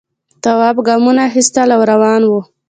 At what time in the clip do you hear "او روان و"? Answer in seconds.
1.75-2.33